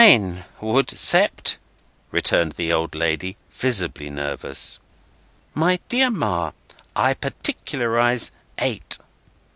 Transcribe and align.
"Nine 0.03 0.45
would, 0.59 0.87
Sept," 0.87 1.57
returned 2.09 2.53
the 2.53 2.73
old 2.73 2.95
lady, 2.95 3.37
visibly 3.51 4.09
nervous. 4.09 4.79
"My 5.53 5.79
dear 5.89 6.09
Ma, 6.09 6.53
I 6.95 7.13
particularise 7.13 8.31
eight." 8.57 8.97